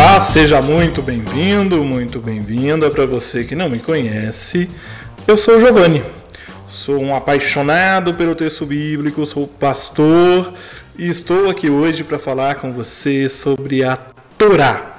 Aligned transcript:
Olá, 0.00 0.20
seja 0.20 0.62
muito 0.62 1.02
bem-vindo, 1.02 1.82
muito 1.82 2.20
bem-vinda. 2.20 2.88
Para 2.88 3.04
você 3.04 3.42
que 3.42 3.56
não 3.56 3.68
me 3.68 3.80
conhece, 3.80 4.70
eu 5.26 5.36
sou 5.36 5.56
o 5.56 5.60
Giovanni. 5.60 6.04
Sou 6.70 7.02
um 7.02 7.12
apaixonado 7.12 8.14
pelo 8.14 8.36
texto 8.36 8.64
bíblico, 8.64 9.26
sou 9.26 9.48
pastor 9.48 10.54
e 10.96 11.08
estou 11.08 11.50
aqui 11.50 11.68
hoje 11.68 12.04
para 12.04 12.16
falar 12.16 12.54
com 12.54 12.72
você 12.72 13.28
sobre 13.28 13.82
a 13.82 13.96
Torá. 13.96 14.98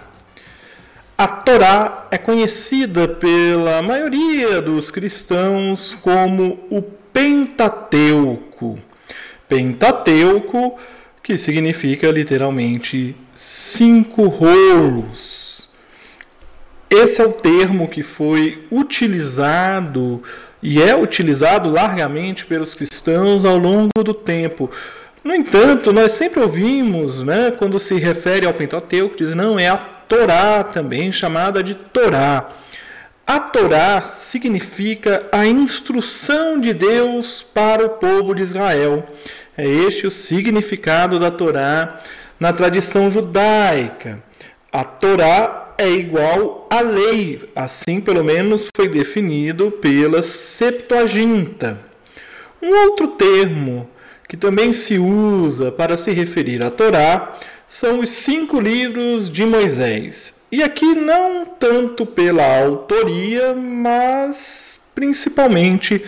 A 1.18 1.28
Torá 1.30 2.08
é 2.12 2.18
conhecida 2.18 3.08
pela 3.08 3.82
maioria 3.82 4.62
dos 4.62 4.92
cristãos 4.92 5.98
como 6.02 6.60
o 6.70 6.82
Pentateuco. 6.82 8.78
Pentateuco, 9.48 10.78
que 11.30 11.38
significa 11.38 12.10
literalmente 12.10 13.16
cinco 13.36 14.26
rolos. 14.26 15.70
Esse 16.90 17.22
é 17.22 17.24
o 17.24 17.32
termo 17.32 17.88
que 17.88 18.02
foi 18.02 18.66
utilizado 18.72 20.24
e 20.60 20.82
é 20.82 20.96
utilizado 20.96 21.70
largamente 21.70 22.48
pelos 22.48 22.74
cristãos 22.74 23.46
ao 23.46 23.60
longo 23.60 24.04
do 24.04 24.12
tempo. 24.12 24.72
No 25.24 25.36
entanto, 25.36 25.94
nós 25.94 26.14
sempre 26.14 26.42
ouvimos, 26.42 27.24
né, 27.24 27.54
quando 27.56 27.80
se 27.80 27.94
refere 27.94 28.48
ao 28.48 28.54
Pentateuco, 28.56 29.16
diz 29.16 29.36
não 29.36 29.60
é 29.60 29.68
a 29.68 29.78
Torá, 29.78 30.64
também 30.64 31.12
chamada 31.12 31.62
de 31.62 31.76
Torá. 31.76 32.50
A 33.28 33.40
Torá 33.40 34.02
significa 34.02 35.28
a 35.32 35.46
instrução 35.46 36.60
de 36.60 36.74
Deus 36.74 37.46
para 37.54 37.86
o 37.86 37.90
povo 37.90 38.34
de 38.34 38.42
Israel. 38.42 39.06
É 39.60 39.68
este 39.68 40.08
o 40.08 40.12
significado 40.12 41.20
da 41.20 41.30
Torá 41.30 42.00
na 42.40 42.54
tradição 42.54 43.12
judaica. 43.12 44.24
A 44.72 44.86
Torá 44.86 45.74
é 45.78 45.90
igual 45.90 46.66
à 46.70 46.80
lei, 46.80 47.42
assim 47.54 48.00
pelo 48.00 48.24
menos 48.24 48.70
foi 48.74 48.88
definido 48.88 49.70
pela 49.70 50.24
Septuaginta. 50.24 51.78
Um 52.62 52.74
outro 52.84 53.10
termo 53.10 53.90
que 54.30 54.38
também 54.38 54.72
se 54.72 54.98
usa 54.98 55.74
para 55.74 55.98
se 55.98 56.12
referir 56.12 56.64
à 56.64 56.72
Torá 56.72 57.36
são 57.68 58.00
os 58.00 58.12
cinco 58.12 58.62
livros 58.62 59.30
de 59.30 59.46
Moisés. 59.46 60.36
E 60.50 60.64
aqui 60.64 60.96
não 60.96 61.44
tanto 61.44 62.06
pela 62.06 62.62
autoria, 62.62 63.54
mas 63.54 64.80
principalmente 64.96 66.02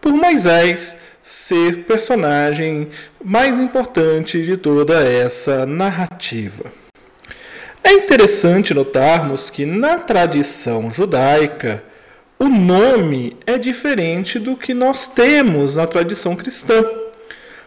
por 0.00 0.12
Moisés 0.12 0.96
ser 1.22 1.84
personagem 1.84 2.88
mais 3.22 3.60
importante 3.60 4.42
de 4.42 4.56
toda 4.56 5.02
essa 5.06 5.64
narrativa. 5.64 6.72
É 7.84 7.92
interessante 7.92 8.74
notarmos 8.74 9.50
que 9.50 9.64
na 9.64 9.98
tradição 9.98 10.90
judaica 10.90 11.82
o 12.38 12.48
nome 12.48 13.36
é 13.46 13.56
diferente 13.56 14.38
do 14.38 14.56
que 14.56 14.74
nós 14.74 15.06
temos 15.06 15.76
na 15.76 15.86
tradição 15.86 16.34
cristã. 16.34 16.84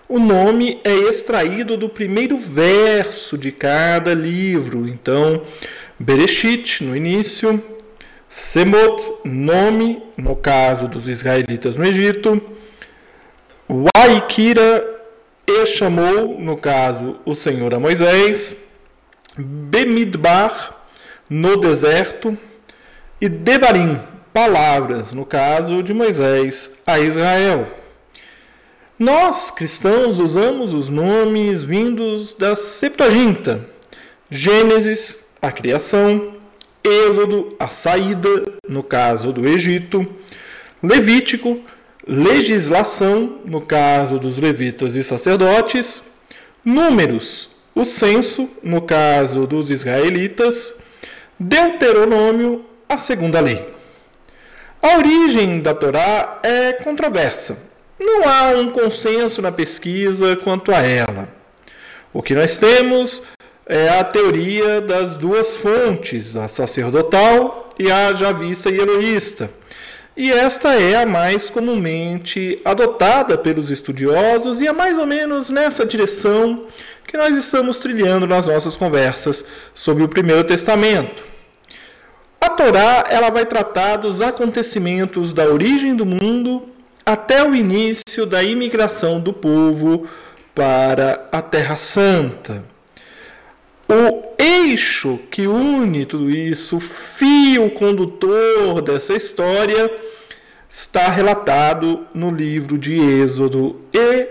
O 0.08 0.19
nome 0.19 0.80
é 0.84 0.94
extraído 0.94 1.78
do 1.78 1.88
primeiro 1.88 2.38
verso 2.38 3.38
de 3.38 3.52
cada 3.52 4.14
livro. 4.14 4.88
Então, 4.88 5.44
Bereshit, 5.97 6.84
no 6.84 6.95
início, 6.95 7.64
Semot, 8.28 9.02
nome, 9.23 10.03
no 10.17 10.36
caso 10.36 10.90
dos 10.90 11.08
israelitas 11.08 11.78
no 11.78 11.86
Egito, 11.86 12.42
Waikira, 13.70 14.96
e 15.48 15.66
chamou, 15.66 16.40
no 16.40 16.58
caso, 16.58 17.18
o 17.26 17.36
Senhor 17.36 17.74
a 17.74 17.80
Moisés, 17.80 18.56
Bemidbar, 19.38 20.86
no 21.30 21.58
deserto, 21.58 22.38
e 23.20 23.30
Devarim, 23.30 24.00
palavras, 24.34 25.14
no 25.14 25.25
caso 25.25 25.81
de 25.81 25.94
Moisés 25.94 26.72
a 26.86 27.00
Israel. 27.00 27.68
Nós, 28.98 29.52
cristãos, 29.52 30.20
usamos 30.20 30.74
os 30.74 30.90
nomes 30.90 31.64
vindos 31.64 32.34
da 32.34 32.56
Septuaginta: 32.56 33.62
Gênesis, 34.30 35.25
a 35.42 35.52
criação, 35.52 36.34
Êxodo, 36.84 37.56
a 37.59 37.68
saída, 37.68 38.30
no 38.68 38.84
caso 38.84 39.34
do 39.34 39.48
Egito, 39.48 40.08
Levítico, 40.81 41.62
legislação, 42.08 43.40
no 43.46 43.62
caso 43.62 44.20
dos 44.20 44.38
levitas 44.38 44.96
e 44.96 45.04
sacerdotes, 45.04 46.02
Números, 46.66 47.52
o 47.76 47.86
censo, 47.86 48.50
no 48.64 48.82
caso 48.82 49.46
dos 49.46 49.70
israelitas, 49.70 50.74
Deuteronômio, 51.40 52.66
a 52.90 52.98
segunda 52.98 53.40
lei. 53.40 53.64
A 54.82 54.98
origem 54.98 55.62
da 55.62 55.76
Torá 55.76 56.40
é 56.42 56.74
controversa. 56.74 57.56
Não 58.00 58.28
há 58.28 58.50
um 58.58 58.72
consenso 58.72 59.44
na 59.44 59.52
pesquisa 59.52 60.36
quanto 60.38 60.74
a 60.74 60.82
ela. 60.82 61.30
O 62.12 62.24
que 62.24 62.34
nós 62.34 62.58
temos 62.58 63.22
é 63.68 63.90
a 63.90 64.04
teoria 64.04 64.82
das 64.82 65.18
duas 65.18 65.56
fontes, 65.56 66.36
a 66.36 66.48
sacerdotal 66.48 67.70
e 67.78 67.92
a 67.92 68.12
javista 68.16 68.72
e 68.72 68.78
eloísta. 68.80 69.52
E 70.18 70.31
esta 70.31 70.74
é 70.76 70.96
a 70.96 71.06
mais 71.06 71.50
comumente 71.50 72.62
adotada 72.64 73.38
pelos 73.38 73.70
estudiosos 73.70 74.62
e 74.62 74.68
é 74.68 74.72
mais 74.72 74.98
ou 74.98 75.06
menos 75.06 75.50
nessa 75.50 75.86
direção 75.86 76.68
que 77.06 77.18
nós 77.18 77.36
estamos 77.36 77.80
trilhando 77.80 78.25
nas 78.25 78.48
nossas 78.48 78.78
conversas 78.78 79.44
sobre 79.74 80.04
o 80.04 80.08
Primeiro 80.08 80.46
Testamento. 80.46 81.22
A 82.40 82.50
Torá 82.50 83.08
ela 83.09 83.30
vai 83.30 83.46
tratar 83.46 83.98
dos 83.98 84.22
acontecimentos 84.22 85.34
da 85.34 85.44
origem 85.46 85.94
do 85.94 86.06
mundo 86.06 86.70
até 87.06 87.44
o 87.44 87.54
início 87.54 88.25
da 88.25 88.42
imigração 88.42 89.20
do 89.20 89.34
povo 89.34 90.08
para 90.54 91.28
a 91.30 91.42
Terra 91.42 91.75
Santa. 91.75 92.64
O 93.88 94.24
eixo 94.40 95.20
que 95.30 95.46
une 95.46 96.06
tudo 96.06 96.30
isso, 96.31 96.78
o 96.78 96.80
fio 96.80 97.70
condutor 97.72 98.81
dessa 98.81 99.14
história, 99.14 100.05
está 100.75 101.08
relatado 101.09 102.06
no 102.13 102.30
livro 102.30 102.78
de 102.78 103.00
Êxodo 103.00 103.80
e 103.94 104.28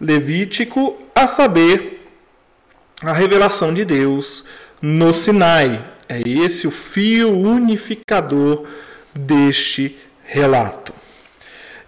Levítico, 0.00 0.96
a 1.12 1.26
saber, 1.26 2.06
a 3.02 3.12
revelação 3.12 3.74
de 3.74 3.84
Deus 3.84 4.44
no 4.80 5.12
Sinai. 5.12 5.84
É 6.08 6.20
esse 6.20 6.68
o 6.68 6.70
fio 6.70 7.36
unificador 7.36 8.64
deste 9.12 9.98
relato. 10.22 10.94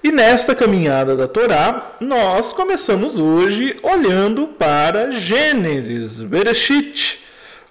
E 0.02 0.10
nesta 0.10 0.56
caminhada 0.56 1.16
da 1.16 1.28
Torá, 1.28 1.92
nós 2.00 2.52
começamos 2.52 3.16
hoje 3.16 3.76
olhando 3.80 4.48
para 4.48 5.12
Gênesis, 5.12 6.20
Bereshit, 6.20 7.24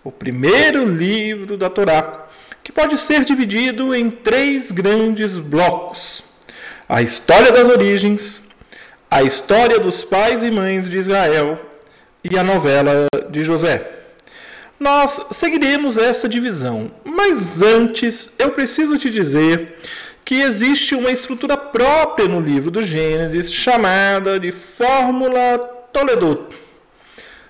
o 0.06 0.12
primeiro 0.12 0.86
livro 0.86 1.58
da 1.58 1.70
Torá, 1.70 2.28
que 2.64 2.72
pode 2.72 2.98
ser 2.98 3.26
dividido 3.26 3.94
em 3.94 4.10
três 4.10 4.72
grandes 4.72 5.38
blocos: 5.38 6.29
a 6.90 7.04
história 7.04 7.52
das 7.52 7.70
origens, 7.70 8.42
a 9.12 9.22
história 9.22 9.80
dos 9.80 10.04
pais 10.04 10.42
e 10.42 10.50
mães 10.50 10.90
de 10.90 10.98
Israel 10.98 11.62
e 12.24 12.36
a 12.36 12.44
novela 12.44 13.06
de 13.30 13.44
José. 13.44 13.92
Nós 14.80 15.22
seguiremos 15.32 16.00
essa 16.00 16.28
divisão, 16.28 16.92
mas 17.06 17.62
antes 17.62 18.34
eu 18.40 18.50
preciso 18.50 18.98
te 18.98 19.12
dizer 19.12 19.76
que 20.26 20.42
existe 20.42 20.96
uma 20.96 21.12
estrutura 21.12 21.56
própria 21.56 22.28
no 22.28 22.42
livro 22.42 22.72
do 22.72 22.82
Gênesis 22.82 23.54
chamada 23.54 24.40
de 24.40 24.52
Fórmula 24.52 25.60
Toledo, 25.94 26.48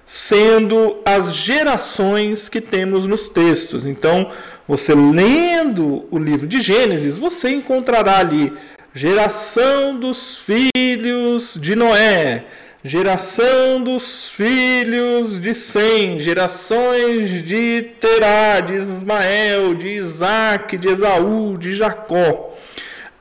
sendo 0.05 0.97
as 1.05 1.33
gerações 1.33 2.49
que 2.49 2.59
temos 2.59 3.07
nos 3.07 3.29
textos. 3.29 3.85
Então, 3.85 4.31
você 4.67 4.93
lendo 4.93 6.05
o 6.11 6.19
livro 6.19 6.45
de 6.45 6.59
Gênesis, 6.59 7.17
você 7.17 7.49
encontrará 7.49 8.17
ali 8.17 8.51
geração 8.93 9.97
dos 9.97 10.37
filhos 10.39 11.57
de 11.59 11.75
Noé, 11.75 12.45
geração 12.83 13.83
dos 13.83 14.29
filhos 14.29 15.39
de 15.39 15.53
Sem, 15.53 16.19
gerações 16.19 17.43
de 17.45 17.83
Terá, 17.99 18.59
de 18.59 18.73
Ismael, 18.73 19.75
de 19.75 19.89
Isaac, 19.89 20.77
de 20.77 20.89
Esaú, 20.89 21.57
de 21.57 21.73
Jacó. 21.73 22.57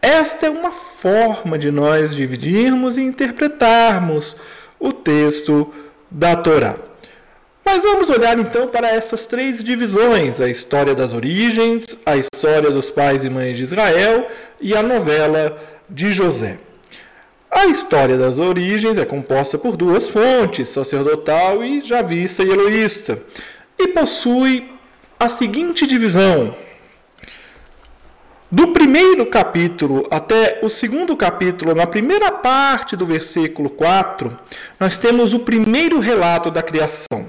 Esta 0.01 0.47
é 0.47 0.51
uma 0.51 0.73
forma 0.73 1.59
de 1.59 1.71
nós 1.71 2.15
dividirmos 2.15 2.97
e 2.97 3.03
interpretarmos 3.03 4.37
o 4.79 4.93
texto 4.93 5.73
da 6.11 6.37
Torá. 6.37 6.77
Mas 7.65 7.83
vamos 7.83 8.09
olhar 8.09 8.39
então 8.39 8.69
para 8.69 8.89
estas 8.89 9.27
três 9.27 9.63
divisões: 9.63 10.41
a 10.41 10.49
história 10.49 10.95
das 10.95 11.13
origens, 11.13 11.85
a 12.07 12.17
história 12.17 12.71
dos 12.71 12.91
pais 12.91 13.25
e 13.25 13.29
mães 13.29 13.59
de 13.59 13.65
Israel 13.65 14.27
e 14.61 14.75
a 14.75 14.83
novela 14.83 15.61
de 15.89 16.13
José. 16.13 16.59
A 17.51 17.67
história 17.67 18.17
das 18.17 18.39
origens 18.39 18.99
é 18.99 19.05
composta 19.05 19.57
por 19.57 19.77
duas 19.77 20.09
fontes, 20.09 20.69
sacerdotal 20.69 21.65
e 21.65 21.81
javista 21.81 22.43
e 22.43 22.51
eloísta, 22.51 23.19
e 23.79 23.89
possui 23.89 24.71
a 25.19 25.29
seguinte 25.29 25.87
divisão. 25.87 26.55
Do 28.51 28.69
primeiro 28.69 29.27
capítulo 29.27 30.07
até 30.11 30.61
o 30.63 30.69
segundo 30.69 31.17
capítulo, 31.17 31.75
na 31.75 31.87
primeira 31.87 32.31
parte 32.31 32.97
do 32.97 33.05
versículo 33.05 33.69
4, 33.69 34.35
nós 34.81 34.97
temos 34.97 35.35
o 35.35 35.41
primeiro 35.41 35.99
relato 36.01 36.51
da 36.51 36.63
criação. 36.63 37.27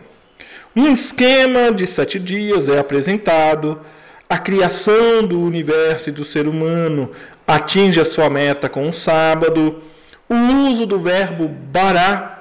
Um 0.75 0.93
esquema 0.93 1.71
de 1.71 1.85
sete 1.87 2.19
dias 2.19 2.69
é 2.69 2.79
apresentado, 2.79 3.81
a 4.29 4.37
criação 4.37 5.25
do 5.25 5.41
universo 5.41 6.09
e 6.09 6.11
do 6.11 6.23
ser 6.23 6.47
humano 6.47 7.11
atinge 7.47 7.99
a 7.99 8.05
sua 8.05 8.29
meta 8.29 8.69
com 8.69 8.87
o 8.87 8.93
sábado, 8.93 9.81
o 10.29 10.35
uso 10.69 10.85
do 10.85 10.99
verbo 10.99 11.47
bará 11.47 12.39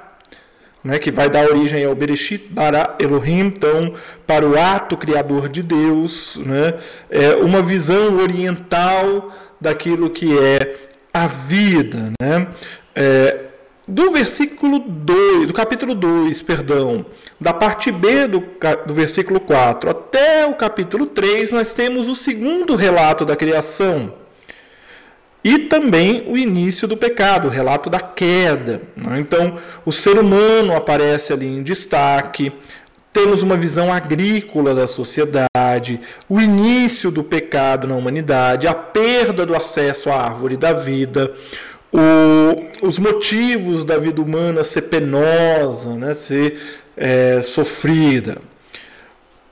né, 0.85 0.99
que 0.99 1.11
vai 1.11 1.29
dar 1.29 1.49
origem 1.49 1.85
ao 1.85 1.95
Bereshit 1.95 2.47
bara 2.51 2.95
Elohim, 3.01 3.41
então, 3.41 3.95
para 4.27 4.47
o 4.47 4.59
ato 4.59 4.97
criador 4.97 5.49
de 5.49 5.63
Deus, 5.63 6.37
né, 6.37 6.75
é 7.11 7.35
uma 7.37 7.63
visão 7.63 8.19
oriental 8.19 9.33
daquilo 9.61 10.11
que 10.11 10.39
é 10.39 10.77
a 11.13 11.27
vida. 11.27 12.13
Né, 12.21 12.47
é, 12.95 13.48
do 13.89 14.13
versículo 14.13 14.81
2, 14.81 15.47
do 15.47 15.53
capítulo 15.55 15.95
2, 15.95 16.43
perdão, 16.43 17.07
da 17.41 17.55
parte 17.55 17.91
B 17.91 18.29
do, 18.29 18.45
do 18.87 18.93
versículo 18.93 19.41
4 19.41 19.89
até 19.89 20.47
o 20.47 20.53
capítulo 20.53 21.07
3, 21.07 21.53
nós 21.53 21.73
temos 21.73 22.07
o 22.07 22.15
segundo 22.15 22.77
relato 22.77 23.25
da 23.25 23.35
criação 23.35 24.13
e 25.43 25.61
também 25.61 26.25
o 26.29 26.37
início 26.37 26.87
do 26.87 26.99
pecado, 26.99 27.47
o 27.49 27.51
relato 27.51 27.89
da 27.89 28.01
queda. 28.01 28.83
Né? 28.95 29.21
Então, 29.21 29.57
o 29.87 29.93
ser 29.93 30.19
humano 30.19 30.77
aparece 30.77 31.33
ali 31.33 31.47
em 31.47 31.63
destaque, 31.63 32.53
temos 33.11 33.43
uma 33.43 33.57
visão 33.57 33.91
agrícola 33.91 34.75
da 34.75 34.87
sociedade, 34.87 35.99
o 36.29 36.39
início 36.39 37.11
do 37.11 37.25
pecado 37.25 37.89
na 37.89 37.97
humanidade, 37.97 38.67
a 38.69 38.75
perda 38.75 39.47
do 39.47 39.57
acesso 39.57 40.11
à 40.11 40.27
árvore 40.27 40.59
da 40.59 40.75
vida, 40.75 41.33
o, 41.93 42.87
os 42.87 42.99
motivos 42.99 43.85
da 43.85 43.99
vida 43.99 44.21
humana 44.21 44.63
ser 44.63 44.83
penosa, 44.83 45.95
né, 45.95 46.15
ser 46.15 46.59
é, 46.97 47.41
sofrida. 47.43 48.39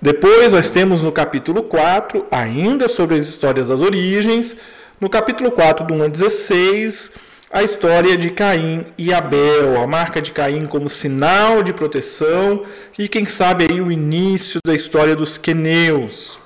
Depois 0.01 0.53
nós 0.53 0.69
temos 0.69 1.03
no 1.03 1.11
capítulo 1.11 1.63
4, 1.63 2.27
ainda 2.31 2.89
sobre 2.89 3.17
as 3.17 3.27
histórias 3.27 3.69
das 3.69 3.81
origens, 3.81 4.57
no 5.01 5.09
capítulo 5.09 5.51
4, 5.51 5.87
do 5.87 5.95
1 5.95 6.03
a 6.03 6.09
16, 6.09 7.13
a 7.51 7.63
história 7.63 8.17
de 8.17 8.31
Caim 8.31 8.85
e 8.99 9.15
Abel, 9.15 9.81
a 9.81 9.87
marca 9.87 10.21
de 10.21 10.31
Caim 10.31 10.67
como 10.67 10.91
sinal 10.91 11.63
de 11.63 11.73
proteção 11.73 12.65
e, 12.99 13.09
quem 13.09 13.25
sabe, 13.25 13.67
aí 13.71 13.81
o 13.81 13.91
início 13.91 14.61
da 14.65 14.75
história 14.75 15.17
dos 15.17 15.39
queneus. 15.39 16.41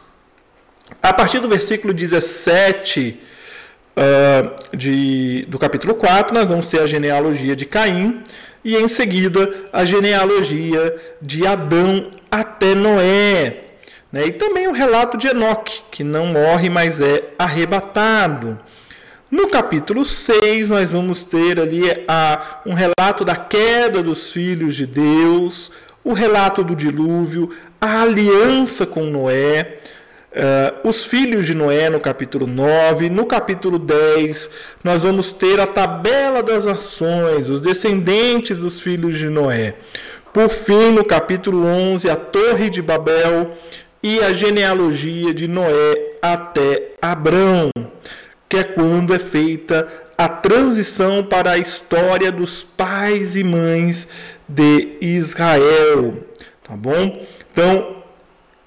A 1.02 1.12
partir 1.12 1.40
do 1.40 1.48
versículo 1.48 1.92
17 1.92 3.18
uh, 3.96 4.76
de, 4.76 5.44
do 5.48 5.58
capítulo 5.58 5.94
4, 5.94 6.34
nós 6.34 6.48
vamos 6.48 6.68
ter 6.68 6.80
a 6.80 6.86
genealogia 6.86 7.54
de 7.54 7.64
Caim 7.64 8.22
e, 8.64 8.76
em 8.76 8.88
seguida, 8.88 9.68
a 9.72 9.84
genealogia 9.84 10.96
de 11.20 11.46
Adão 11.46 12.10
até 12.30 12.74
Noé. 12.74 13.64
Né? 14.12 14.26
E 14.26 14.32
também 14.32 14.68
o 14.68 14.72
relato 14.72 15.16
de 15.16 15.28
Enoque, 15.28 15.82
que 15.90 16.04
não 16.04 16.26
morre, 16.26 16.68
mas 16.68 17.00
é 17.00 17.24
arrebatado. 17.38 18.58
No 19.30 19.48
capítulo 19.48 20.04
6, 20.04 20.68
nós 20.68 20.90
vamos 20.90 21.22
ter 21.22 21.60
ali 21.60 21.82
a, 22.08 22.60
um 22.66 22.74
relato 22.74 23.24
da 23.24 23.36
queda 23.36 24.02
dos 24.02 24.32
filhos 24.32 24.74
de 24.74 24.86
Deus, 24.86 25.70
o 26.02 26.12
relato 26.12 26.64
do 26.64 26.74
dilúvio, 26.74 27.54
a 27.80 28.02
aliança 28.02 28.84
com 28.84 29.04
Noé, 29.04 29.78
uh, 30.32 30.88
os 30.88 31.04
filhos 31.04 31.46
de 31.46 31.54
Noé 31.54 31.90
no 31.90 32.00
capítulo 32.00 32.46
9. 32.46 33.08
No 33.10 33.26
capítulo 33.26 33.78
10, 33.78 34.50
nós 34.82 35.02
vamos 35.02 35.32
ter 35.32 35.60
a 35.60 35.66
tabela 35.66 36.42
das 36.42 36.64
nações, 36.64 37.48
os 37.48 37.60
descendentes 37.60 38.58
dos 38.58 38.80
filhos 38.80 39.18
de 39.18 39.28
Noé. 39.28 39.74
Por 40.32 40.48
fim, 40.48 40.90
no 40.92 41.04
capítulo 41.04 41.64
11, 41.66 42.08
a 42.08 42.16
Torre 42.16 42.70
de 42.70 42.80
Babel 42.80 43.50
e 44.02 44.20
a 44.20 44.32
genealogia 44.32 45.34
de 45.34 45.48
Noé 45.48 46.16
até 46.22 46.92
Abrão, 47.02 47.70
que 48.48 48.56
é 48.56 48.64
quando 48.64 49.12
é 49.12 49.18
feita 49.18 49.88
a 50.16 50.28
transição 50.28 51.24
para 51.24 51.52
a 51.52 51.58
história 51.58 52.30
dos 52.30 52.62
pais 52.62 53.36
e 53.36 53.42
mães 53.42 54.06
de 54.46 54.98
Israel, 55.00 56.14
tá 56.62 56.76
bom? 56.76 57.26
Então, 57.50 58.02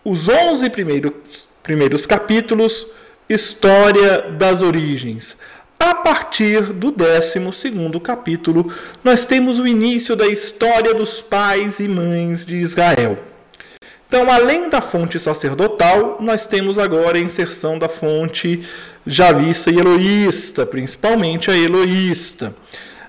os 0.03 0.27
11 0.27 0.69
primeiros, 0.69 1.47
primeiros 1.63 2.05
capítulos, 2.05 2.85
história 3.27 4.21
das 4.37 4.61
origens. 4.61 5.37
A 5.79 5.95
partir 5.95 6.61
do 6.73 6.91
12 6.91 7.39
capítulo, 8.01 8.71
nós 9.03 9.25
temos 9.25 9.59
o 9.59 9.65
início 9.65 10.15
da 10.15 10.27
história 10.27 10.93
dos 10.93 11.21
pais 11.21 11.79
e 11.79 11.87
mães 11.87 12.45
de 12.45 12.57
Israel. 12.57 13.17
Então, 14.07 14.31
além 14.31 14.69
da 14.69 14.79
fonte 14.79 15.19
sacerdotal, 15.19 16.17
nós 16.19 16.45
temos 16.45 16.77
agora 16.77 17.17
a 17.17 17.21
inserção 17.21 17.79
da 17.79 17.89
fonte 17.89 18.63
javista 19.07 19.71
e 19.71 19.77
eloísta, 19.79 20.65
principalmente 20.65 21.49
a 21.49 21.57
eloísta. 21.57 22.53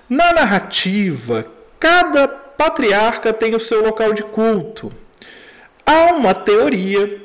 Na 0.09 0.33
narrativa, 0.33 1.45
cada 1.79 2.27
patriarca 2.27 3.31
tem 3.31 3.53
o 3.53 3.59
seu 3.59 3.85
local 3.85 4.13
de 4.13 4.23
culto. 4.23 4.91
Há 5.85 6.13
uma 6.13 6.33
teoria 6.33 7.24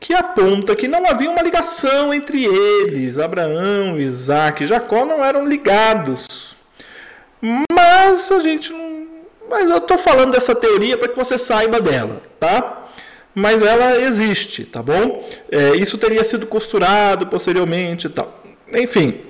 que 0.00 0.14
aponta 0.14 0.76
que 0.76 0.86
não 0.86 1.06
havia 1.06 1.30
uma 1.30 1.42
ligação 1.42 2.14
entre 2.14 2.44
eles. 2.44 3.18
Abraão, 3.18 3.98
Isaac 3.98 4.62
e 4.62 4.66
Jacó 4.66 5.04
não 5.04 5.24
eram 5.24 5.46
ligados. 5.46 6.56
Mas 7.72 8.30
a 8.30 8.40
gente 8.40 8.72
não. 8.72 9.06
Mas 9.50 9.68
eu 9.68 9.78
estou 9.78 9.96
falando 9.96 10.32
dessa 10.32 10.54
teoria 10.54 10.98
para 10.98 11.08
que 11.08 11.16
você 11.16 11.38
saiba 11.38 11.80
dela, 11.80 12.20
tá? 12.38 12.88
mas 13.38 13.62
ela 13.62 14.00
existe, 14.00 14.64
tá 14.64 14.82
bom? 14.82 15.26
É, 15.50 15.76
isso 15.76 15.96
teria 15.96 16.24
sido 16.24 16.46
costurado 16.46 17.26
posteriormente 17.26 18.06
e 18.06 18.10
tal. 18.10 18.42
Enfim, 18.74 19.20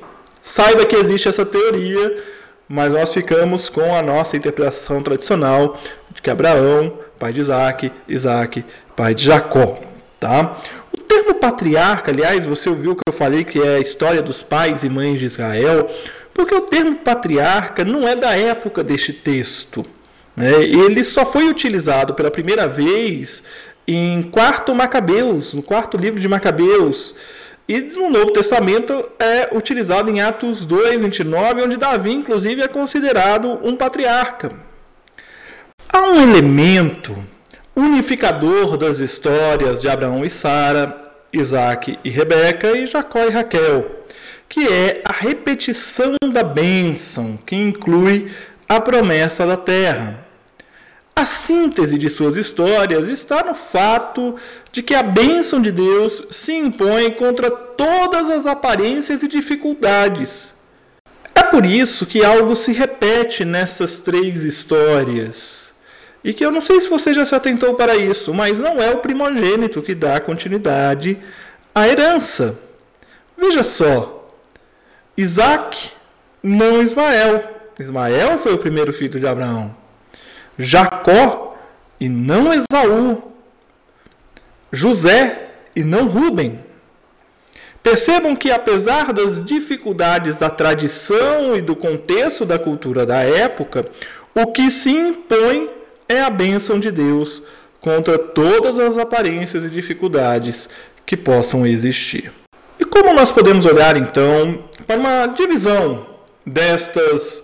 saiba 0.42 0.84
que 0.86 0.96
existe 0.96 1.28
essa 1.28 1.44
teoria, 1.44 2.24
mas 2.66 2.92
nós 2.92 3.12
ficamos 3.12 3.68
com 3.68 3.94
a 3.94 4.00
nossa 4.00 4.36
interpretação 4.36 5.02
tradicional 5.02 5.78
de 6.10 6.22
que 6.22 6.30
Abraão, 6.30 6.98
pai 7.18 7.32
de 7.32 7.42
Isaac, 7.42 7.92
Isaac, 8.08 8.64
pai 8.96 9.14
de 9.14 9.24
Jacó, 9.24 9.78
tá? 10.18 10.60
O 10.92 10.96
termo 10.96 11.34
patriarca, 11.34 12.10
aliás, 12.10 12.46
você 12.46 12.68
ouviu 12.68 12.94
que 12.94 13.02
eu 13.06 13.12
falei 13.12 13.44
que 13.44 13.60
é 13.60 13.76
a 13.76 13.80
história 13.80 14.22
dos 14.22 14.42
pais 14.42 14.82
e 14.82 14.88
mães 14.88 15.20
de 15.20 15.26
Israel, 15.26 15.90
porque 16.34 16.54
o 16.54 16.62
termo 16.62 16.96
patriarca 16.96 17.84
não 17.84 18.06
é 18.06 18.14
da 18.14 18.36
época 18.36 18.84
deste 18.84 19.12
texto. 19.12 19.84
Né? 20.36 20.62
Ele 20.62 21.02
só 21.02 21.26
foi 21.26 21.48
utilizado 21.48 22.14
pela 22.14 22.30
primeira 22.30 22.68
vez 22.68 23.42
em 23.86 24.22
quarto 24.22 24.74
Macabeus, 24.74 25.54
no 25.54 25.62
quarto 25.62 25.96
livro 25.96 26.20
de 26.20 26.28
Macabeus. 26.28 27.14
E 27.68 27.80
no 27.80 28.08
Novo 28.08 28.32
Testamento 28.32 29.10
é 29.18 29.48
utilizado 29.54 30.10
em 30.10 30.20
Atos 30.20 30.64
2, 30.64 31.00
29, 31.00 31.62
onde 31.62 31.76
Davi, 31.76 32.12
inclusive, 32.12 32.62
é 32.62 32.68
considerado 32.68 33.58
um 33.62 33.76
patriarca. 33.76 34.52
Há 35.90 36.00
um 36.00 36.22
elemento 36.22 37.16
unificador 37.78 38.76
das 38.76 38.98
histórias 38.98 39.80
de 39.80 39.88
Abraão 39.88 40.24
e 40.24 40.30
Sara, 40.30 41.00
Isaac 41.32 41.96
e 42.02 42.10
Rebeca 42.10 42.76
e 42.76 42.86
Jacó 42.86 43.24
e 43.24 43.30
Raquel, 43.30 44.04
que 44.48 44.66
é 44.66 45.00
a 45.04 45.12
repetição 45.12 46.16
da 46.32 46.42
bênção, 46.42 47.38
que 47.46 47.54
inclui 47.54 48.32
a 48.68 48.80
promessa 48.80 49.46
da 49.46 49.56
terra. 49.56 50.26
A 51.14 51.24
síntese 51.24 51.96
de 51.98 52.08
suas 52.08 52.36
histórias 52.36 53.08
está 53.08 53.44
no 53.44 53.54
fato 53.54 54.34
de 54.72 54.82
que 54.82 54.94
a 54.94 55.02
bênção 55.02 55.62
de 55.62 55.70
Deus 55.70 56.24
se 56.30 56.54
impõe 56.54 57.12
contra 57.12 57.48
todas 57.48 58.28
as 58.28 58.44
aparências 58.44 59.22
e 59.22 59.28
dificuldades. 59.28 60.52
É 61.32 61.44
por 61.44 61.64
isso 61.64 62.06
que 62.06 62.24
algo 62.24 62.56
se 62.56 62.72
repete 62.72 63.44
nessas 63.44 63.98
três 63.98 64.44
histórias. 64.44 65.67
E 66.22 66.34
que 66.34 66.44
eu 66.44 66.50
não 66.50 66.60
sei 66.60 66.80
se 66.80 66.88
você 66.88 67.14
já 67.14 67.24
se 67.24 67.34
atentou 67.34 67.74
para 67.74 67.96
isso, 67.96 68.34
mas 68.34 68.58
não 68.58 68.80
é 68.80 68.90
o 68.90 68.98
primogênito 68.98 69.82
que 69.82 69.94
dá 69.94 70.20
continuidade 70.20 71.18
à 71.74 71.88
herança. 71.88 72.58
Veja 73.36 73.62
só: 73.62 74.28
Isaac, 75.16 75.92
não 76.42 76.82
Ismael. 76.82 77.56
Ismael 77.78 78.38
foi 78.38 78.54
o 78.54 78.58
primeiro 78.58 78.92
filho 78.92 79.20
de 79.20 79.26
Abraão. 79.26 79.74
Jacó 80.58 81.56
e 82.00 82.08
não 82.08 82.52
Esaú, 82.52 83.32
José 84.72 85.50
e 85.74 85.84
não 85.84 86.08
Rubem. 86.08 86.64
Percebam 87.82 88.34
que, 88.34 88.50
apesar 88.50 89.12
das 89.12 89.44
dificuldades 89.44 90.36
da 90.36 90.50
tradição 90.50 91.56
e 91.56 91.62
do 91.62 91.76
contexto 91.76 92.44
da 92.44 92.58
cultura 92.58 93.06
da 93.06 93.20
época, 93.22 93.84
o 94.34 94.46
que 94.48 94.70
se 94.70 94.90
impõe 94.90 95.70
é 96.08 96.20
a 96.22 96.30
bênção 96.30 96.80
de 96.80 96.90
Deus 96.90 97.42
contra 97.80 98.18
todas 98.18 98.78
as 98.78 98.96
aparências 98.98 99.64
e 99.64 99.70
dificuldades 99.70 100.68
que 101.04 101.16
possam 101.16 101.66
existir. 101.66 102.32
E 102.78 102.84
como 102.84 103.12
nós 103.12 103.30
podemos 103.30 103.64
olhar 103.66 103.96
então 103.96 104.64
para 104.86 104.96
uma 104.96 105.26
divisão 105.26 106.06
destas 106.44 107.42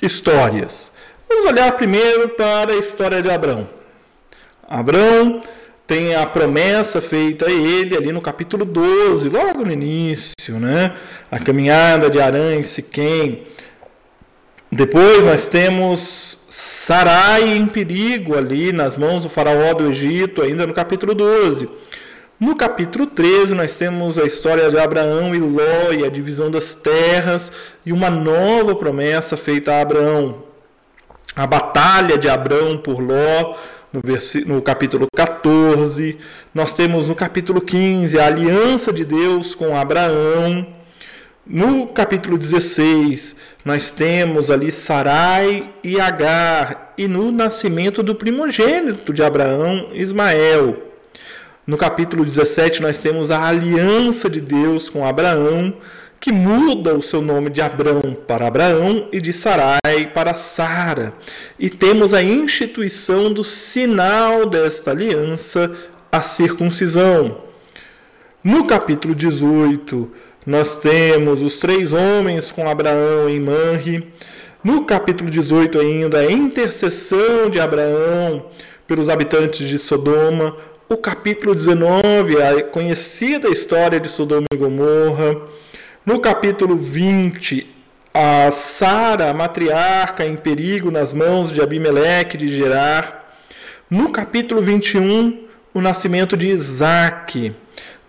histórias? 0.00 0.92
Vamos 1.28 1.46
olhar 1.46 1.70
primeiro 1.72 2.30
para 2.30 2.72
a 2.72 2.76
história 2.76 3.22
de 3.22 3.30
Abraão. 3.30 3.68
Abraão 4.68 5.42
tem 5.86 6.14
a 6.14 6.24
promessa 6.24 7.00
feita 7.00 7.46
a 7.46 7.52
ele 7.52 7.96
ali 7.96 8.12
no 8.12 8.20
capítulo 8.20 8.64
12, 8.64 9.28
logo 9.28 9.64
no 9.64 9.72
início, 9.72 10.60
né? 10.60 10.94
A 11.30 11.38
caminhada 11.38 12.08
de 12.08 12.20
Arã 12.20 12.54
em 12.54 12.62
Siquém. 12.62 13.46
Depois 14.70 15.24
nós 15.24 15.48
temos 15.48 16.38
Sarai 16.52 17.56
em 17.56 17.64
perigo 17.64 18.36
ali 18.36 18.72
nas 18.72 18.96
mãos 18.96 19.22
do 19.22 19.28
faraó 19.28 19.72
do 19.72 19.88
Egito, 19.88 20.42
ainda 20.42 20.66
no 20.66 20.74
capítulo 20.74 21.14
12. 21.14 21.68
No 22.40 22.56
capítulo 22.56 23.06
13, 23.06 23.54
nós 23.54 23.76
temos 23.76 24.18
a 24.18 24.24
história 24.24 24.68
de 24.68 24.76
Abraão 24.76 25.32
e 25.32 25.38
Ló 25.38 25.92
e 25.92 26.04
a 26.04 26.10
divisão 26.10 26.50
das 26.50 26.74
terras 26.74 27.52
e 27.86 27.92
uma 27.92 28.10
nova 28.10 28.74
promessa 28.74 29.36
feita 29.36 29.74
a 29.74 29.80
Abraão. 29.80 30.42
A 31.36 31.46
batalha 31.46 32.18
de 32.18 32.28
Abraão 32.28 32.76
por 32.78 32.98
Ló, 32.98 33.54
no, 33.92 34.02
no 34.46 34.60
capítulo 34.60 35.06
14. 35.14 36.18
Nós 36.52 36.72
temos 36.72 37.06
no 37.06 37.14
capítulo 37.14 37.60
15 37.60 38.18
a 38.18 38.26
aliança 38.26 38.92
de 38.92 39.04
Deus 39.04 39.54
com 39.54 39.76
Abraão. 39.76 40.66
No 41.46 41.86
capítulo 41.86 42.36
16, 42.36 43.34
nós 43.64 43.90
temos 43.90 44.50
ali 44.50 44.70
Sarai 44.70 45.72
e 45.82 45.98
Agar, 45.98 46.92
e 46.98 47.08
no 47.08 47.32
nascimento 47.32 48.02
do 48.02 48.14
primogênito 48.14 49.12
de 49.12 49.22
Abraão, 49.22 49.88
Ismael. 49.94 50.76
No 51.66 51.78
capítulo 51.78 52.24
17, 52.24 52.82
nós 52.82 52.98
temos 52.98 53.30
a 53.30 53.42
aliança 53.42 54.28
de 54.28 54.40
Deus 54.40 54.90
com 54.90 55.04
Abraão, 55.04 55.72
que 56.20 56.30
muda 56.30 56.94
o 56.94 57.00
seu 57.00 57.22
nome 57.22 57.48
de 57.48 57.62
Abrão 57.62 58.02
para 58.28 58.46
Abraão 58.46 59.08
e 59.10 59.18
de 59.18 59.32
Sarai 59.32 60.12
para 60.12 60.34
Sara. 60.34 61.14
E 61.58 61.70
temos 61.70 62.12
a 62.12 62.22
instituição 62.22 63.32
do 63.32 63.42
sinal 63.42 64.44
desta 64.44 64.90
aliança, 64.90 65.74
a 66.12 66.20
circuncisão. 66.20 67.38
No 68.44 68.66
capítulo 68.66 69.14
18, 69.14 70.10
nós 70.46 70.76
temos 70.76 71.42
os 71.42 71.58
três 71.58 71.92
homens 71.92 72.50
com 72.50 72.68
Abraão 72.68 73.28
em 73.28 73.38
Manre. 73.38 74.08
No 74.64 74.84
capítulo 74.84 75.30
18 75.30 75.78
ainda, 75.78 76.20
a 76.20 76.32
intercessão 76.32 77.50
de 77.50 77.60
Abraão 77.60 78.46
pelos 78.86 79.08
habitantes 79.08 79.68
de 79.68 79.78
Sodoma, 79.78 80.56
o 80.88 80.96
capítulo 80.96 81.54
19, 81.54 82.42
a 82.42 82.62
conhecida 82.62 83.48
história 83.48 84.00
de 84.00 84.08
Sodoma 84.08 84.46
e 84.52 84.56
Gomorra. 84.56 85.36
No 86.04 86.18
capítulo 86.20 86.76
20, 86.76 87.66
a 88.12 88.50
Sara, 88.50 89.32
matriarca, 89.34 90.24
em 90.24 90.36
perigo 90.36 90.90
nas 90.90 91.12
mãos 91.12 91.52
de 91.52 91.60
Abimeleque 91.60 92.38
de 92.38 92.48
Gerar. 92.48 93.36
No 93.90 94.10
capítulo 94.10 94.62
21, 94.62 95.44
o 95.74 95.80
nascimento 95.80 96.36
de 96.36 96.48
Isaac. 96.48 97.54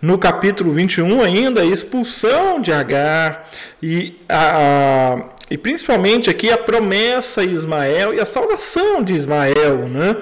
No 0.02 0.18
capítulo 0.18 0.72
21, 0.72 1.22
ainda, 1.22 1.60
a 1.60 1.64
expulsão 1.64 2.60
de 2.60 2.72
Agar. 2.72 3.48
E, 3.80 4.16
a, 4.28 4.56
a, 4.56 5.28
e 5.48 5.56
principalmente 5.56 6.28
aqui 6.28 6.50
a 6.50 6.58
promessa 6.58 7.42
a 7.42 7.44
Ismael 7.44 8.12
e 8.12 8.20
a 8.20 8.26
salvação 8.26 9.00
de 9.00 9.14
Ismael. 9.14 9.88
Né? 9.88 10.16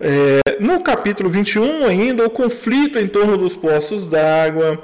É, 0.00 0.58
no 0.60 0.80
capítulo 0.80 1.28
21, 1.28 1.86
ainda, 1.86 2.24
o 2.24 2.30
conflito 2.30 3.00
em 3.00 3.08
torno 3.08 3.36
dos 3.36 3.56
poços 3.56 4.04
d'água. 4.04 4.80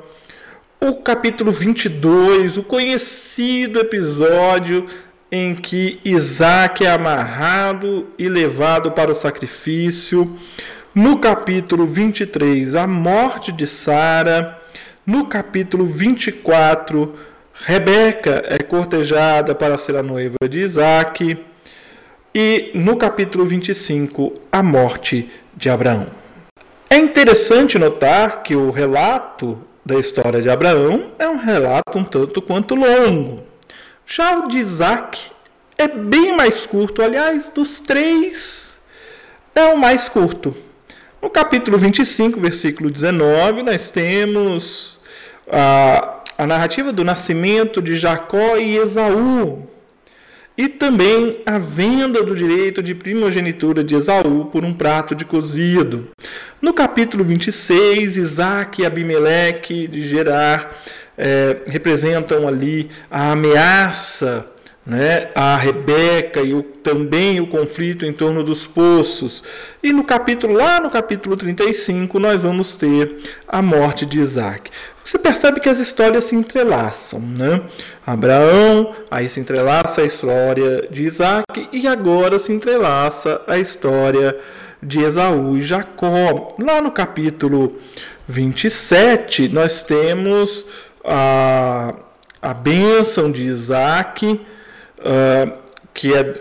O 0.80 0.96
capítulo 0.96 1.52
22, 1.52 2.56
o 2.56 2.64
conhecido 2.64 3.78
episódio 3.78 4.86
em 5.30 5.54
que 5.54 6.00
Isaac 6.04 6.84
é 6.84 6.90
amarrado 6.90 8.08
e 8.18 8.28
levado 8.28 8.90
para 8.90 9.12
o 9.12 9.14
sacrifício. 9.14 10.36
No 10.94 11.20
capítulo 11.20 11.86
23, 11.86 12.74
a 12.74 12.86
morte 12.86 13.50
de 13.50 13.66
Sara. 13.66 14.60
No 15.06 15.26
capítulo 15.26 15.86
24, 15.86 17.14
Rebeca 17.54 18.42
é 18.44 18.58
cortejada 18.58 19.54
para 19.54 19.78
ser 19.78 19.96
a 19.96 20.02
noiva 20.02 20.36
de 20.46 20.60
Isaac. 20.60 21.38
E 22.34 22.72
no 22.74 22.98
capítulo 22.98 23.46
25, 23.46 24.34
a 24.52 24.62
morte 24.62 25.30
de 25.56 25.70
Abraão. 25.70 26.08
É 26.90 26.98
interessante 26.98 27.78
notar 27.78 28.42
que 28.42 28.54
o 28.54 28.70
relato 28.70 29.58
da 29.82 29.98
história 29.98 30.42
de 30.42 30.50
Abraão 30.50 31.12
é 31.18 31.26
um 31.26 31.38
relato 31.38 31.98
um 31.98 32.04
tanto 32.04 32.42
quanto 32.42 32.74
longo. 32.74 33.44
Já 34.06 34.40
o 34.40 34.46
de 34.46 34.58
Isaac 34.58 35.18
é 35.78 35.88
bem 35.88 36.36
mais 36.36 36.66
curto, 36.66 37.00
aliás, 37.00 37.48
dos 37.48 37.80
três 37.80 38.78
é 39.54 39.64
o 39.72 39.78
mais 39.78 40.06
curto. 40.06 40.54
No 41.22 41.30
capítulo 41.30 41.78
25, 41.78 42.40
versículo 42.40 42.90
19, 42.90 43.62
nós 43.62 43.92
temos 43.92 44.98
a, 45.48 46.20
a 46.36 46.44
narrativa 46.44 46.92
do 46.92 47.04
nascimento 47.04 47.80
de 47.80 47.94
Jacó 47.94 48.56
e 48.56 48.76
Esaú, 48.76 49.70
e 50.58 50.68
também 50.68 51.40
a 51.46 51.58
venda 51.58 52.24
do 52.24 52.34
direito 52.34 52.82
de 52.82 52.92
primogenitura 52.92 53.84
de 53.84 53.94
Esaú 53.94 54.46
por 54.46 54.64
um 54.64 54.74
prato 54.74 55.14
de 55.14 55.24
cozido. 55.24 56.08
No 56.60 56.74
capítulo 56.74 57.22
26, 57.22 58.16
Isaac 58.16 58.82
e 58.82 58.84
Abimeleque 58.84 59.86
de 59.86 60.02
Gerar 60.02 60.76
é, 61.16 61.58
representam 61.66 62.48
ali 62.48 62.90
a 63.08 63.30
ameaça 63.30 64.51
né, 64.84 65.30
a 65.34 65.56
Rebeca 65.56 66.40
e 66.40 66.52
o, 66.52 66.62
também 66.62 67.40
o 67.40 67.46
conflito 67.46 68.04
em 68.04 68.12
torno 68.12 68.42
dos 68.42 68.66
poços. 68.66 69.42
E 69.82 69.92
no 69.92 70.04
capítulo 70.04 70.54
lá 70.54 70.80
no 70.80 70.90
capítulo 70.90 71.36
35 71.36 72.18
nós 72.18 72.42
vamos 72.42 72.72
ter 72.72 73.16
a 73.46 73.62
morte 73.62 74.04
de 74.04 74.18
Isaac. 74.18 74.70
Você 75.04 75.18
percebe 75.18 75.60
que 75.60 75.68
as 75.68 75.78
histórias 75.78 76.24
se 76.24 76.34
entrelaçam, 76.34 77.20
né? 77.20 77.62
Abraão, 78.06 78.94
aí 79.10 79.28
se 79.28 79.40
entrelaça 79.40 80.02
a 80.02 80.04
história 80.04 80.88
de 80.90 81.04
Isaac 81.04 81.68
e 81.72 81.86
agora 81.86 82.38
se 82.38 82.52
entrelaça 82.52 83.40
a 83.46 83.58
história 83.58 84.36
de 84.82 85.00
Esaú 85.00 85.56
e 85.56 85.62
Jacó. 85.62 86.56
Lá 86.60 86.80
no 86.80 86.90
capítulo 86.90 87.78
27 88.26 89.48
nós 89.48 89.82
temos 89.82 90.66
a, 91.04 91.94
a 92.40 92.54
bênção 92.54 93.30
de 93.30 93.44
Isaac 93.44 94.40
uh, 95.02 95.52
que 95.92 96.14
é 96.14 96.34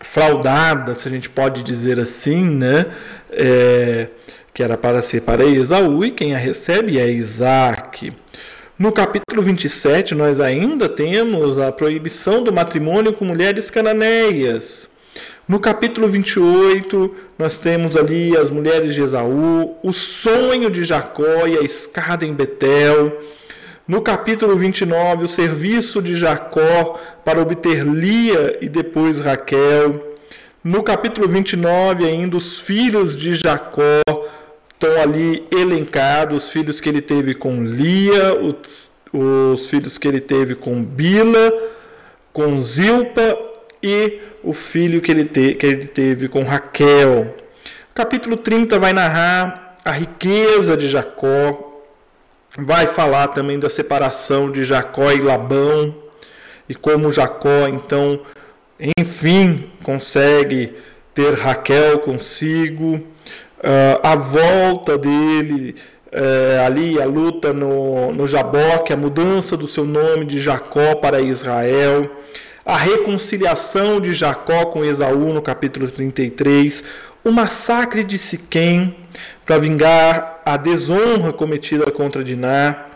fraudada, 0.00 0.94
se 0.94 1.08
a 1.08 1.10
gente 1.10 1.28
pode 1.28 1.62
dizer 1.62 1.98
assim, 1.98 2.44
né? 2.44 2.86
É, 3.30 4.08
que 4.52 4.62
era 4.62 4.76
para 4.76 5.02
ser 5.02 5.22
para 5.22 5.44
Esaú, 5.44 6.04
e 6.04 6.12
quem 6.12 6.34
a 6.34 6.38
recebe 6.38 6.98
é 6.98 7.10
Isaac. 7.10 8.12
No 8.78 8.92
capítulo 8.92 9.42
27, 9.42 10.14
nós 10.14 10.40
ainda 10.40 10.88
temos 10.88 11.58
a 11.58 11.72
proibição 11.72 12.42
do 12.42 12.52
matrimônio 12.52 13.12
com 13.12 13.24
mulheres 13.24 13.70
cananeias. 13.70 14.88
No 15.46 15.60
capítulo 15.60 16.08
28, 16.08 17.14
nós 17.38 17.58
temos 17.58 17.96
ali 17.96 18.36
as 18.36 18.50
mulheres 18.50 18.94
de 18.94 19.02
Esaú, 19.02 19.76
o 19.82 19.92
sonho 19.92 20.70
de 20.70 20.84
Jacó 20.84 21.46
e 21.46 21.58
a 21.58 21.62
escada 21.62 22.24
em 22.24 22.32
Betel. 22.32 23.20
No 23.86 24.00
capítulo 24.00 24.56
29, 24.56 25.24
o 25.24 25.28
serviço 25.28 26.00
de 26.00 26.16
Jacó 26.16 26.98
para 27.22 27.42
obter 27.42 27.84
Lia 27.84 28.56
e 28.62 28.66
depois 28.66 29.20
Raquel. 29.20 30.14
No 30.64 30.82
capítulo 30.82 31.28
29, 31.28 32.06
ainda 32.06 32.34
os 32.38 32.58
filhos 32.58 33.14
de 33.14 33.36
Jacó 33.36 34.00
estão 34.72 35.02
ali 35.02 35.46
elencados, 35.52 36.44
os 36.44 36.48
filhos 36.48 36.80
que 36.80 36.88
ele 36.88 37.02
teve 37.02 37.34
com 37.34 37.62
Lia, 37.62 38.32
os, 38.32 38.90
os 39.12 39.68
filhos 39.68 39.98
que 39.98 40.08
ele 40.08 40.20
teve 40.20 40.54
com 40.54 40.82
Bila, 40.82 41.52
com 42.32 42.58
Zilpa 42.62 43.38
e 43.82 44.18
o 44.42 44.54
filho 44.54 45.02
que 45.02 45.10
ele, 45.10 45.26
te, 45.26 45.56
que 45.56 45.66
ele 45.66 45.86
teve 45.88 46.26
com 46.26 46.42
Raquel. 46.42 47.34
O 47.90 47.94
capítulo 47.94 48.38
30 48.38 48.78
vai 48.78 48.94
narrar 48.94 49.76
a 49.84 49.90
riqueza 49.90 50.74
de 50.74 50.88
Jacó, 50.88 51.63
vai 52.58 52.86
falar 52.86 53.28
também 53.28 53.58
da 53.58 53.68
separação 53.68 54.50
de 54.50 54.64
Jacó 54.64 55.10
e 55.10 55.20
Labão 55.20 55.94
e 56.68 56.74
como 56.74 57.12
Jacó 57.12 57.68
então 57.68 58.20
enfim 58.98 59.70
consegue 59.82 60.74
ter 61.14 61.34
Raquel 61.34 62.00
consigo, 62.00 62.96
uh, 62.96 64.00
a 64.02 64.16
volta 64.16 64.98
dele 64.98 65.76
uh, 66.12 66.66
ali, 66.66 67.00
a 67.00 67.06
luta 67.06 67.52
no, 67.52 68.12
no 68.12 68.26
Jaboque, 68.26 68.92
a 68.92 68.96
mudança 68.96 69.56
do 69.56 69.68
seu 69.68 69.84
nome 69.84 70.24
de 70.24 70.40
Jacó 70.40 70.96
para 70.96 71.20
Israel, 71.20 72.10
a 72.66 72.76
reconciliação 72.76 74.00
de 74.00 74.12
Jacó 74.12 74.66
com 74.66 74.84
Esaú 74.84 75.32
no 75.32 75.40
capítulo 75.40 75.88
33, 75.88 76.82
o 77.24 77.32
massacre 77.32 78.04
de 78.04 78.18
Siquém 78.18 78.94
para 79.44 79.58
vingar 79.58 80.42
a 80.44 80.56
desonra 80.56 81.32
cometida 81.32 81.90
contra 81.90 82.22
Diná, 82.22 82.86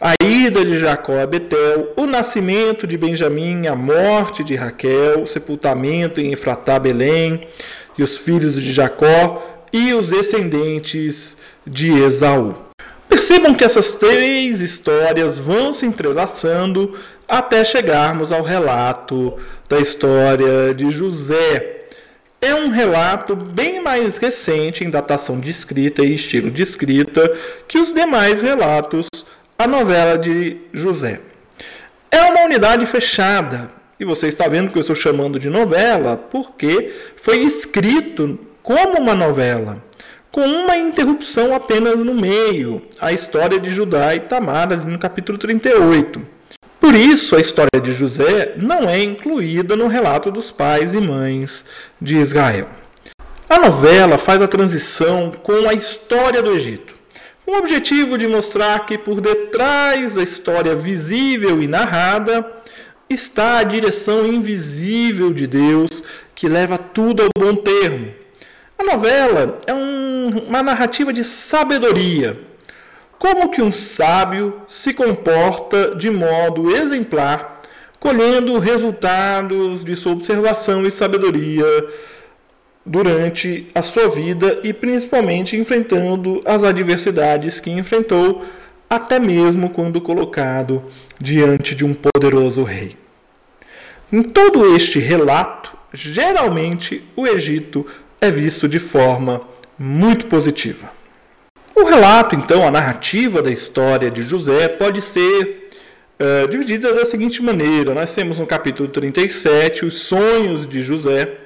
a 0.00 0.14
ida 0.24 0.64
de 0.64 0.78
Jacó 0.78 1.20
a 1.20 1.26
Betel, 1.26 1.92
o 1.96 2.06
nascimento 2.06 2.86
de 2.86 2.96
Benjamim, 2.96 3.66
a 3.66 3.76
morte 3.76 4.42
de 4.42 4.54
Raquel, 4.54 5.22
o 5.22 5.26
sepultamento 5.26 6.20
em 6.20 6.32
Efratá, 6.32 6.78
Belém, 6.78 7.46
e 7.98 8.02
os 8.02 8.16
filhos 8.16 8.54
de 8.54 8.72
Jacó 8.72 9.64
e 9.72 9.92
os 9.92 10.06
descendentes 10.06 11.36
de 11.66 11.92
Esaú. 11.92 12.54
Percebam 13.08 13.54
que 13.54 13.64
essas 13.64 13.92
três 13.94 14.60
histórias 14.60 15.36
vão 15.36 15.74
se 15.74 15.84
entrelaçando 15.84 16.96
até 17.28 17.64
chegarmos 17.64 18.30
ao 18.30 18.42
relato 18.42 19.36
da 19.68 19.80
história 19.80 20.72
de 20.74 20.90
José, 20.90 21.77
é 22.40 22.54
um 22.54 22.68
relato 22.70 23.34
bem 23.34 23.82
mais 23.82 24.16
recente 24.16 24.84
em 24.84 24.90
datação 24.90 25.40
de 25.40 25.50
escrita 25.50 26.02
e 26.02 26.14
estilo 26.14 26.50
de 26.50 26.62
escrita 26.62 27.36
que 27.66 27.78
os 27.78 27.92
demais 27.92 28.40
relatos, 28.40 29.06
a 29.58 29.66
novela 29.66 30.16
de 30.16 30.56
José. 30.72 31.20
É 32.10 32.22
uma 32.22 32.44
unidade 32.44 32.86
fechada, 32.86 33.70
e 33.98 34.04
você 34.04 34.28
está 34.28 34.46
vendo 34.46 34.70
que 34.70 34.78
eu 34.78 34.80
estou 34.80 34.94
chamando 34.94 35.38
de 35.38 35.50
novela 35.50 36.16
porque 36.16 36.94
foi 37.16 37.38
escrito 37.38 38.38
como 38.62 38.98
uma 38.98 39.14
novela, 39.14 39.82
com 40.30 40.42
uma 40.42 40.76
interrupção 40.76 41.54
apenas 41.54 41.98
no 41.98 42.14
meio, 42.14 42.82
a 43.00 43.12
história 43.12 43.58
de 43.58 43.70
Judá 43.70 44.14
e 44.14 44.20
Tamar, 44.20 44.72
ali 44.72 44.90
no 44.90 44.98
capítulo 44.98 45.38
38. 45.38 46.37
Por 46.80 46.94
isso, 46.94 47.34
a 47.34 47.40
história 47.40 47.80
de 47.82 47.92
José 47.92 48.54
não 48.56 48.88
é 48.88 49.02
incluída 49.02 49.74
no 49.74 49.88
relato 49.88 50.30
dos 50.30 50.50
pais 50.50 50.94
e 50.94 51.00
mães 51.00 51.64
de 52.00 52.16
Israel. 52.16 52.68
A 53.48 53.58
novela 53.58 54.16
faz 54.16 54.40
a 54.40 54.48
transição 54.48 55.32
com 55.42 55.68
a 55.68 55.74
história 55.74 56.42
do 56.42 56.52
Egito, 56.52 56.94
com 57.44 57.52
o 57.52 57.58
objetivo 57.58 58.16
de 58.16 58.28
mostrar 58.28 58.86
que 58.86 58.96
por 58.96 59.20
detrás 59.20 60.14
da 60.14 60.22
história 60.22 60.74
visível 60.74 61.62
e 61.62 61.66
narrada 61.66 62.46
está 63.10 63.58
a 63.58 63.64
direção 63.64 64.26
invisível 64.26 65.32
de 65.32 65.46
Deus 65.46 66.04
que 66.34 66.48
leva 66.48 66.78
tudo 66.78 67.22
ao 67.22 67.30
bom 67.36 67.56
termo. 67.56 68.12
A 68.78 68.84
novela 68.84 69.58
é 69.66 69.74
um, 69.74 70.44
uma 70.46 70.62
narrativa 70.62 71.12
de 71.12 71.24
sabedoria, 71.24 72.38
como 73.18 73.50
que 73.50 73.60
um 73.60 73.72
sábio 73.72 74.62
se 74.68 74.94
comporta 74.94 75.94
de 75.96 76.10
modo 76.10 76.74
exemplar, 76.74 77.62
colhendo 77.98 78.58
resultados 78.58 79.82
de 79.84 79.96
sua 79.96 80.12
observação 80.12 80.86
e 80.86 80.90
sabedoria 80.90 81.66
durante 82.86 83.66
a 83.74 83.82
sua 83.82 84.08
vida 84.08 84.60
e 84.62 84.72
principalmente 84.72 85.56
enfrentando 85.56 86.40
as 86.44 86.62
adversidades 86.62 87.60
que 87.60 87.70
enfrentou, 87.70 88.44
até 88.88 89.18
mesmo 89.18 89.70
quando 89.70 90.00
colocado 90.00 90.84
diante 91.20 91.74
de 91.74 91.84
um 91.84 91.92
poderoso 91.92 92.62
rei. 92.62 92.96
Em 94.10 94.22
todo 94.22 94.74
este 94.74 94.98
relato, 94.98 95.76
geralmente 95.92 97.04
o 97.14 97.26
Egito 97.26 97.84
é 98.20 98.30
visto 98.30 98.66
de 98.66 98.78
forma 98.78 99.40
muito 99.78 100.26
positiva. 100.26 100.97
O 101.80 101.84
relato, 101.84 102.34
então, 102.34 102.66
a 102.66 102.72
narrativa 102.72 103.40
da 103.40 103.52
história 103.52 104.10
de 104.10 104.20
José 104.20 104.66
pode 104.66 105.00
ser 105.00 105.70
uh, 106.18 106.48
dividida 106.48 106.92
da 106.92 107.06
seguinte 107.06 107.40
maneira: 107.40 107.94
nós 107.94 108.12
temos 108.12 108.40
no 108.40 108.46
capítulo 108.48 108.88
37 108.88 109.86
os 109.86 110.00
sonhos 110.00 110.68
de 110.68 110.82
José, 110.82 111.36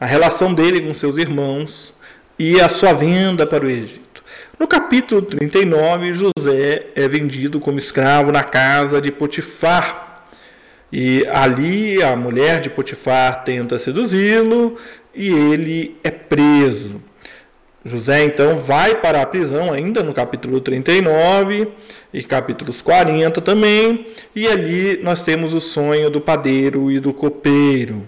a 0.00 0.04
relação 0.04 0.52
dele 0.52 0.80
com 0.80 0.92
seus 0.92 1.16
irmãos 1.16 1.94
e 2.36 2.60
a 2.60 2.68
sua 2.68 2.92
venda 2.92 3.46
para 3.46 3.64
o 3.64 3.70
Egito. 3.70 4.24
No 4.58 4.66
capítulo 4.66 5.22
39, 5.22 6.12
José 6.12 6.86
é 6.96 7.06
vendido 7.06 7.60
como 7.60 7.78
escravo 7.78 8.32
na 8.32 8.42
casa 8.42 9.00
de 9.00 9.12
Potifar. 9.12 10.24
E 10.92 11.24
ali 11.28 12.02
a 12.02 12.16
mulher 12.16 12.60
de 12.60 12.68
Potifar 12.68 13.44
tenta 13.44 13.78
seduzi-lo 13.78 14.76
e 15.14 15.28
ele 15.28 15.96
é 16.02 16.10
preso. 16.10 17.00
José 17.84 18.24
então 18.24 18.58
vai 18.58 18.96
para 18.96 19.22
a 19.22 19.26
prisão 19.26 19.72
ainda 19.72 20.02
no 20.02 20.12
capítulo 20.12 20.60
39 20.60 21.68
e 22.12 22.22
capítulos 22.22 22.82
40 22.82 23.40
também, 23.40 24.06
e 24.34 24.48
ali 24.48 25.00
nós 25.02 25.24
temos 25.24 25.54
o 25.54 25.60
sonho 25.60 26.10
do 26.10 26.20
padeiro 26.20 26.90
e 26.90 26.98
do 26.98 27.12
copeiro. 27.12 28.04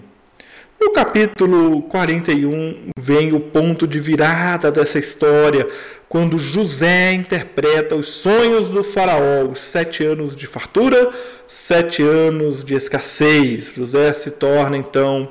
No 0.79 0.91
capítulo 0.91 1.83
41 1.83 2.89
vem 2.97 3.33
o 3.33 3.39
ponto 3.39 3.87
de 3.87 3.99
virada 3.99 4.71
dessa 4.71 4.97
história, 4.97 5.67
quando 6.09 6.37
José 6.37 7.13
interpreta 7.13 7.95
os 7.95 8.07
sonhos 8.07 8.67
do 8.67 8.83
faraó, 8.83 9.45
os 9.45 9.61
sete 9.61 10.03
anos 10.03 10.35
de 10.35 10.47
fartura, 10.47 11.11
sete 11.47 12.01
anos 12.01 12.63
de 12.63 12.73
escassez. 12.73 13.71
José 13.73 14.11
se 14.11 14.31
torna 14.31 14.75
então 14.75 15.29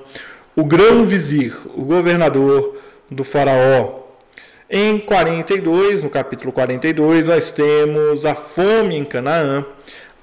o 0.57 0.65
grão 0.65 1.05
vizir, 1.05 1.55
o 1.75 1.83
governador 1.83 2.79
do 3.11 3.25
faraó. 3.25 4.00
Em 4.73 5.01
42, 5.01 6.05
no 6.05 6.09
capítulo 6.09 6.53
42, 6.53 7.27
nós 7.27 7.51
temos 7.51 8.25
a 8.25 8.37
fome 8.37 8.95
em 8.95 9.05
Canaã, 9.05 9.67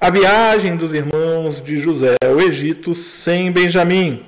a 0.00 0.08
viagem 0.08 0.74
dos 0.74 0.94
irmãos 0.94 1.60
de 1.60 1.76
José 1.76 2.14
ao 2.24 2.40
Egito 2.40 2.94
sem 2.94 3.52
Benjamim. 3.52 4.24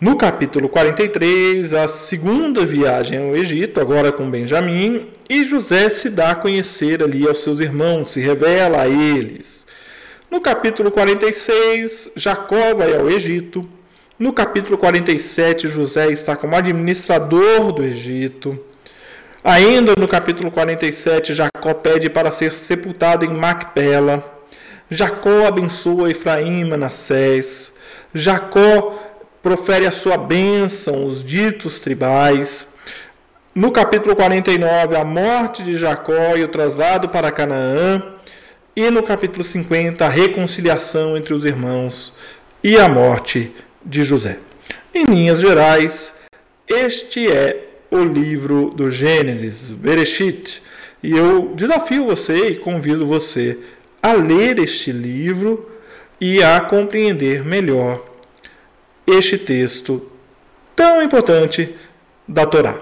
No 0.00 0.14
capítulo 0.16 0.68
43, 0.68 1.74
a 1.74 1.88
segunda 1.88 2.64
viagem 2.64 3.18
ao 3.18 3.34
Egito, 3.34 3.80
agora 3.80 4.12
com 4.12 4.30
Benjamim, 4.30 5.08
e 5.28 5.44
José 5.44 5.90
se 5.90 6.08
dá 6.08 6.30
a 6.30 6.36
conhecer 6.36 7.02
ali 7.02 7.26
aos 7.26 7.42
seus 7.42 7.58
irmãos, 7.58 8.12
se 8.12 8.20
revela 8.20 8.82
a 8.82 8.88
eles. 8.88 9.66
No 10.30 10.40
capítulo 10.40 10.92
46, 10.92 12.12
Jacó 12.14 12.72
vai 12.76 12.94
ao 12.94 13.10
Egito. 13.10 13.68
No 14.16 14.32
capítulo 14.32 14.78
47, 14.78 15.66
José 15.66 16.12
está 16.12 16.36
como 16.36 16.54
administrador 16.54 17.72
do 17.72 17.82
Egito. 17.82 18.56
Ainda 19.44 19.94
no 19.98 20.06
capítulo 20.06 20.52
47, 20.52 21.34
Jacó 21.34 21.74
pede 21.74 22.08
para 22.08 22.30
ser 22.30 22.52
sepultado 22.52 23.24
em 23.24 23.28
Macpela. 23.28 24.24
Jacó 24.88 25.46
abençoa 25.48 26.12
Efraim 26.12 26.60
e 26.60 26.64
Manassés. 26.64 27.74
Jacó 28.14 28.96
profere 29.42 29.84
a 29.84 29.90
sua 29.90 30.16
bênção, 30.16 31.04
os 31.04 31.24
ditos 31.24 31.80
tribais. 31.80 32.68
No 33.52 33.72
capítulo 33.72 34.14
49, 34.14 34.94
a 34.94 35.04
morte 35.04 35.64
de 35.64 35.76
Jacó 35.76 36.36
e 36.36 36.44
o 36.44 36.48
traslado 36.48 37.08
para 37.08 37.32
Canaã. 37.32 38.00
E 38.76 38.90
no 38.90 39.02
capítulo 39.02 39.42
50, 39.42 40.06
a 40.06 40.08
reconciliação 40.08 41.16
entre 41.16 41.34
os 41.34 41.44
irmãos 41.44 42.14
e 42.62 42.78
a 42.78 42.88
morte 42.88 43.52
de 43.84 44.04
José. 44.04 44.38
Em 44.94 45.04
linhas 45.04 45.40
gerais, 45.40 46.14
este 46.68 47.28
é 47.28 47.71
o 47.92 48.02
livro 48.02 48.72
do 48.74 48.90
Gênesis, 48.90 49.70
Bereshit. 49.70 50.62
E 51.02 51.12
eu 51.12 51.52
desafio 51.54 52.06
você 52.06 52.46
e 52.48 52.56
convido 52.56 53.06
você 53.06 53.58
a 54.02 54.14
ler 54.14 54.58
este 54.58 54.90
livro 54.90 55.70
e 56.18 56.42
a 56.42 56.58
compreender 56.60 57.44
melhor 57.44 58.02
este 59.06 59.36
texto 59.36 60.10
tão 60.74 61.02
importante 61.02 61.74
da 62.26 62.46
Torá. 62.46 62.78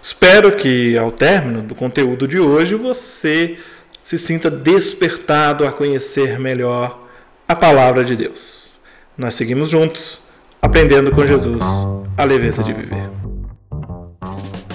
Espero 0.00 0.52
que 0.56 0.96
ao 0.96 1.10
término 1.10 1.62
do 1.62 1.74
conteúdo 1.74 2.28
de 2.28 2.38
hoje 2.38 2.76
você 2.76 3.58
se 4.00 4.16
sinta 4.16 4.48
despertado 4.50 5.66
a 5.66 5.72
conhecer 5.72 6.38
melhor 6.38 7.08
a 7.48 7.56
palavra 7.56 8.04
de 8.04 8.14
Deus. 8.14 8.72
Nós 9.16 9.34
seguimos 9.34 9.70
juntos, 9.70 10.22
aprendendo 10.60 11.10
com 11.10 11.26
Jesus 11.26 11.64
a 12.16 12.24
leveza 12.24 12.62
de 12.62 12.72
viver. 12.72 13.21